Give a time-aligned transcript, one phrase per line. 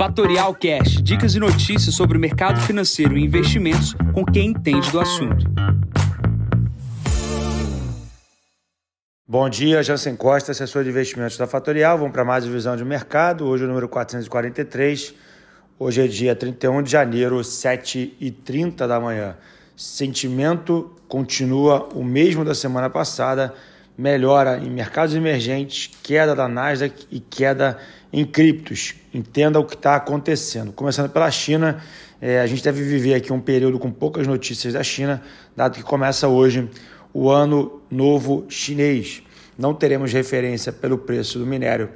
[0.00, 4.98] Fatorial Cash, dicas e notícias sobre o mercado financeiro e investimentos com quem entende do
[4.98, 5.44] assunto.
[9.28, 11.98] Bom dia, Jansen Costa, assessor de investimentos da Fatorial.
[11.98, 13.44] Vamos para mais visão de mercado.
[13.44, 15.14] Hoje é o número 443.
[15.78, 19.36] Hoje é dia 31 de janeiro, 7h30 da manhã.
[19.76, 23.52] Sentimento continua o mesmo da semana passada.
[24.00, 27.76] Melhora em mercados emergentes, queda da Nasdaq e queda
[28.10, 28.94] em criptos.
[29.12, 30.72] Entenda o que está acontecendo.
[30.72, 31.82] Começando pela China,
[32.18, 35.22] é, a gente deve viver aqui um período com poucas notícias da China,
[35.54, 36.66] dado que começa hoje
[37.12, 39.22] o ano novo chinês.
[39.58, 41.90] Não teremos referência pelo preço do minério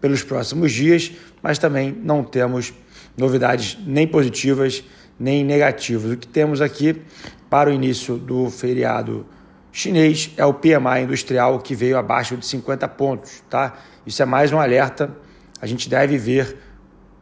[0.00, 1.10] pelos próximos dias,
[1.42, 2.72] mas também não temos
[3.16, 4.84] novidades nem positivas
[5.18, 6.12] nem negativas.
[6.12, 7.02] O que temos aqui
[7.50, 9.26] para o início do feriado
[9.72, 13.74] chinês é o PMI industrial que veio abaixo de 50 pontos, tá?
[14.06, 15.10] Isso é mais um alerta
[15.60, 16.56] a gente deve ver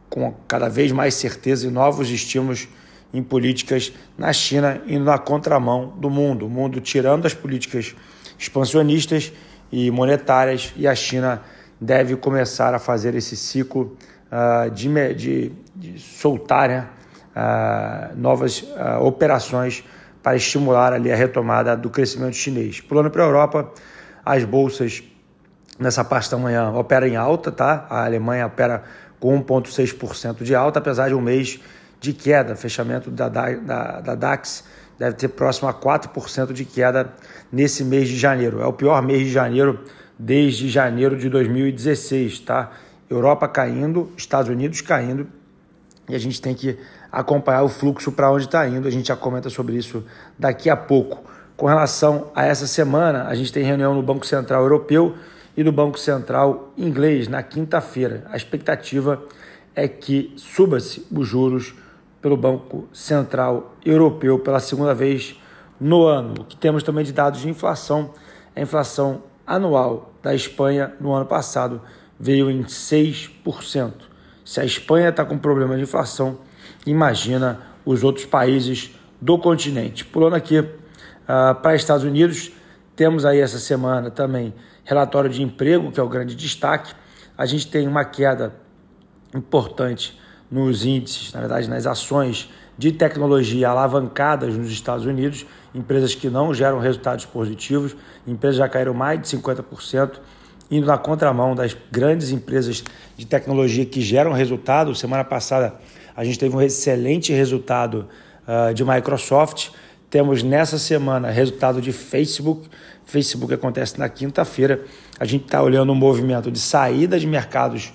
[0.09, 2.67] com cada vez mais certeza e novos estímulos
[3.13, 7.95] em políticas na China indo na contramão do mundo, o mundo tirando as políticas
[8.37, 9.33] expansionistas
[9.71, 11.41] e monetárias e a China
[11.79, 13.97] deve começar a fazer esse ciclo
[14.31, 16.87] uh, de, de, de, soltar né,
[17.35, 19.83] uh, novas uh, operações
[20.27, 22.81] para estimular ali a retomada do crescimento chinês.
[22.81, 23.71] Pulando para a Europa,
[24.25, 25.01] as bolsas
[25.79, 27.87] nessa parte da manhã opera em alta, tá?
[27.89, 28.83] A Alemanha opera
[29.21, 31.61] com 1,6% de alta, apesar de um mês
[32.01, 32.57] de queda.
[32.57, 34.65] Fechamento da, da, da DAX
[34.99, 37.13] deve ter próximo a 4% de queda
[37.49, 38.61] nesse mês de janeiro.
[38.61, 39.79] É o pior mês de janeiro
[40.19, 42.71] desde janeiro de 2016, tá?
[43.09, 45.25] Europa caindo, Estados Unidos caindo,
[46.09, 46.77] e a gente tem que
[47.11, 48.87] acompanhar o fluxo para onde está indo.
[48.87, 50.03] A gente já comenta sobre isso
[50.37, 51.23] daqui a pouco.
[51.55, 55.15] Com relação a essa semana, a gente tem reunião no Banco Central Europeu
[55.55, 58.23] e do Banco Central inglês na quinta-feira.
[58.29, 59.21] A expectativa
[59.75, 61.73] é que suba-se os juros
[62.21, 65.35] pelo Banco Central Europeu pela segunda vez
[65.79, 66.41] no ano.
[66.41, 68.11] O que temos também de dados de inflação,
[68.55, 71.81] a inflação anual da Espanha no ano passado
[72.19, 73.93] veio em 6%.
[74.47, 76.39] Se a Espanha está com problema de inflação,
[76.85, 80.05] imagina os outros países do continente.
[80.05, 80.67] Pulando aqui uh,
[81.61, 82.53] para Estados Unidos,
[82.95, 84.53] temos aí essa semana também
[84.85, 86.93] relatório de emprego, que é o grande destaque.
[87.37, 88.55] A gente tem uma queda
[89.35, 90.17] importante
[90.49, 96.53] nos índices, na verdade, nas ações de tecnologia alavancadas nos Estados Unidos, empresas que não
[96.53, 100.21] geram resultados positivos, empresas já caíram mais de 50%,
[100.69, 102.83] indo na contramão das grandes empresas
[103.15, 104.93] de tecnologia que geram resultado.
[104.93, 105.75] Semana passada
[106.15, 108.07] a gente teve um excelente resultado
[108.47, 109.69] uh, de Microsoft.
[110.09, 112.67] Temos nessa semana resultado de Facebook.
[113.05, 114.83] Facebook acontece na quinta-feira.
[115.19, 117.93] A gente está olhando um movimento de saída de mercados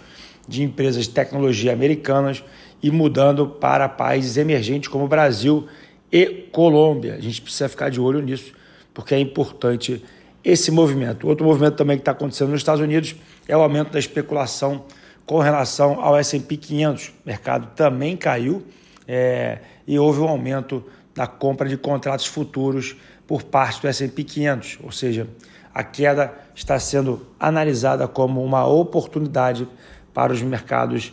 [0.49, 2.43] de empresas de tecnologia americanas
[2.83, 5.66] e mudando para países emergentes como Brasil
[6.10, 7.15] e Colômbia.
[7.15, 8.53] A gente precisa ficar de olho nisso,
[8.93, 10.03] porque é importante
[10.44, 11.28] esse movimento.
[11.28, 13.14] Outro movimento também que está acontecendo nos Estados Unidos
[13.47, 14.84] é o aumento da especulação
[15.25, 17.08] com relação ao S&P 500.
[17.08, 18.62] O mercado também caiu
[19.06, 24.78] é, e houve um aumento da compra de contratos futuros por parte do S&P 500,
[24.82, 25.28] ou seja,
[25.75, 29.66] a queda está sendo analisada como uma oportunidade
[30.12, 31.12] para os mercados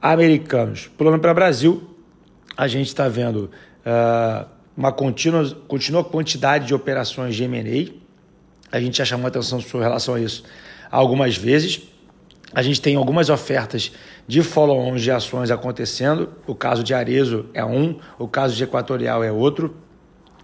[0.00, 0.90] americanos.
[0.96, 1.82] Pulando para o Brasil,
[2.56, 3.50] a gente está vendo
[3.86, 7.99] uh, uma contínua, contínua quantidade de operações de M&A.
[8.72, 10.44] A gente já chamou atenção com relação a isso
[10.90, 11.82] algumas vezes.
[12.52, 13.92] A gente tem algumas ofertas
[14.26, 16.30] de follow-ons de ações acontecendo.
[16.46, 19.76] O caso de Arezo é um, o caso de Equatorial é outro.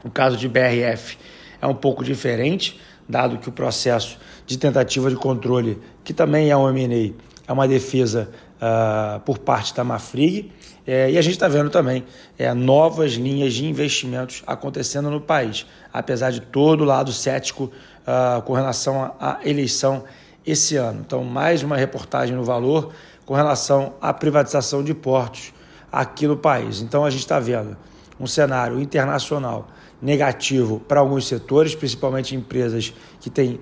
[0.05, 1.19] O caso de BRF
[1.61, 6.57] é um pouco diferente, dado que o processo de tentativa de controle, que também é
[6.57, 7.13] um M&A,
[7.49, 10.53] é uma defesa uh, por parte da Mafrig.
[10.87, 12.05] É, e a gente está vendo também
[12.39, 18.41] é, novas linhas de investimentos acontecendo no país, apesar de todo o lado cético uh,
[18.43, 20.05] com relação à eleição
[20.47, 21.03] esse ano.
[21.05, 22.93] Então, mais uma reportagem no valor
[23.25, 25.53] com relação à privatização de portos
[25.91, 26.81] aqui no país.
[26.81, 27.77] Então, a gente está vendo
[28.21, 29.69] um cenário internacional
[30.01, 33.59] negativo para alguns setores, principalmente empresas que têm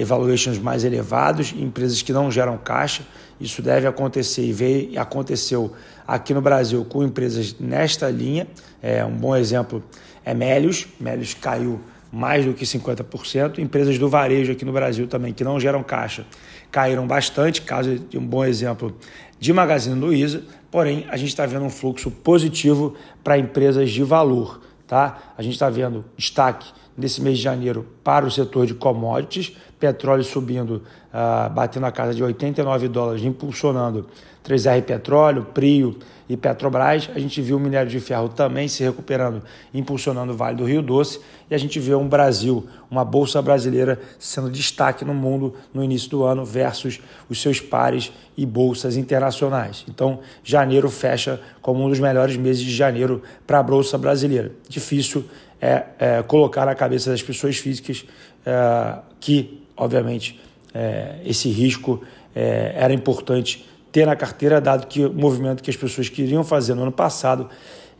[0.00, 3.02] evaluations mais elevados, empresas que não geram caixa.
[3.40, 5.72] Isso deve acontecer e veio aconteceu
[6.06, 8.46] aqui no Brasil com empresas nesta linha.
[8.82, 9.82] É, um bom exemplo
[10.24, 10.86] é Melios.
[11.00, 11.80] Melios caiu
[12.12, 13.58] mais do que 50%.
[13.58, 16.26] Empresas do varejo aqui no Brasil também que não geram caixa
[16.70, 17.62] caíram bastante.
[17.62, 18.96] Caso de um bom exemplo
[19.38, 20.42] de Magazine Luiza.
[20.70, 24.60] Porém, a gente está vendo um fluxo positivo para empresas de valor.
[24.92, 25.32] Tá?
[25.38, 30.22] A gente está vendo destaque nesse mês de janeiro para o setor de commodities, petróleo
[30.22, 34.06] subindo, uh, batendo a casa de 89 dólares, impulsionando
[34.46, 35.98] 3R Petróleo, Prio
[36.28, 37.10] e Petrobras.
[37.12, 39.42] A gente viu o minério de ferro também se recuperando,
[39.74, 41.18] impulsionando o Vale do Rio Doce.
[41.50, 46.08] E a gente vê um Brasil, uma bolsa brasileira sendo destaque no mundo no início
[46.08, 49.84] do ano versus os seus pares e bolsas internacionais.
[49.88, 54.52] Então, janeiro fecha como um dos melhores meses de janeiro para a bolsa brasileira.
[54.68, 55.24] Difícil
[55.62, 58.04] é, é, colocar na cabeça das pessoas físicas
[58.44, 60.40] é, que, obviamente,
[60.74, 62.02] é, esse risco
[62.34, 66.74] é, era importante ter na carteira, dado que o movimento que as pessoas queriam fazer
[66.74, 67.48] no ano passado,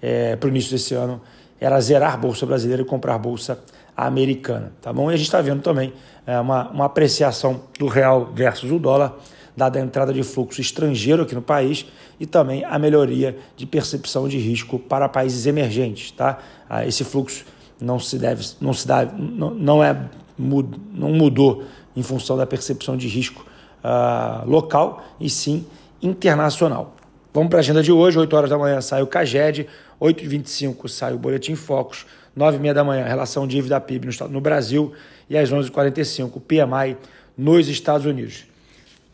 [0.01, 1.21] é, para o início desse ano,
[1.61, 3.63] era zerar a Bolsa Brasileira e comprar a Bolsa
[3.97, 4.73] Americana.
[4.81, 5.09] Tá bom?
[5.11, 5.93] E a gente está vendo também
[6.27, 9.17] é, uma, uma apreciação do real versus o dólar,
[9.57, 11.87] dada a entrada de fluxo estrangeiro aqui no país
[12.19, 16.11] e também a melhoria de percepção de risco para países emergentes.
[16.11, 16.39] Tá?
[16.69, 17.45] Ah, esse fluxo
[17.81, 20.09] não se deve, não se dá, não, não é
[20.39, 21.65] não mudou
[21.95, 23.45] em função da percepção de risco
[23.85, 25.67] uh, local e sim
[26.01, 26.97] internacional.
[27.33, 29.67] Vamos para a agenda de hoje, 8 horas da manhã sai o CAGED,
[30.01, 32.05] 8h25 sai o Boletim Focus,
[32.37, 34.93] 9h30 da manhã relação dívida PIB no, no Brasil
[35.29, 36.97] e às 11h45 PMI
[37.37, 38.52] nos Estados Unidos.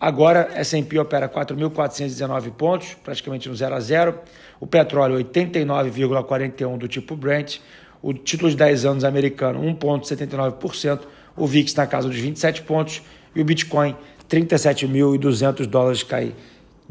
[0.01, 4.19] Agora, S&P opera 4.419 pontos, praticamente no 0 a 0.
[4.61, 7.59] O petróleo 89,41 do tipo Brent,
[8.01, 11.01] o título de 10 anos americano 1,79%,
[11.37, 13.03] o VIX na casa dos 27 pontos
[13.35, 13.97] e o Bitcoin
[14.29, 16.35] 37.200 dólares cai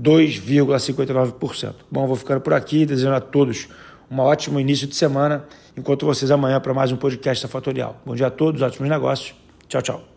[0.02, 1.76] 2,59%.
[1.90, 3.68] Bom, vou ficando por aqui, desejando a todos
[4.10, 5.46] um ótimo início de semana.
[5.76, 8.02] Encontro vocês amanhã para mais um podcast da Fatorial.
[8.06, 9.34] Bom dia a todos, ótimos negócios.
[9.68, 10.17] Tchau, tchau.